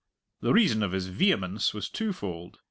The 0.39 0.51
reason 0.51 0.81
of 0.81 0.93
his 0.93 1.05
vehemence 1.09 1.75
was 1.75 1.87
twofold. 1.87 2.57